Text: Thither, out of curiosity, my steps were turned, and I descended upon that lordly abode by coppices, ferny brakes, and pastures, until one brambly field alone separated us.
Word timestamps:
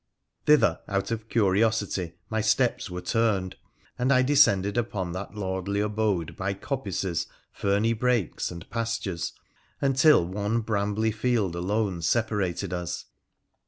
Thither, 0.47 0.79
out 0.87 1.11
of 1.11 1.29
curiosity, 1.29 2.15
my 2.27 2.41
steps 2.41 2.89
were 2.89 3.01
turned, 3.03 3.55
and 3.99 4.11
I 4.11 4.23
descended 4.23 4.75
upon 4.75 5.11
that 5.11 5.35
lordly 5.35 5.79
abode 5.79 6.35
by 6.35 6.55
coppices, 6.55 7.27
ferny 7.51 7.93
brakes, 7.93 8.49
and 8.49 8.67
pastures, 8.71 9.33
until 9.79 10.25
one 10.25 10.61
brambly 10.61 11.11
field 11.13 11.55
alone 11.55 12.01
separated 12.01 12.73
us. 12.73 13.05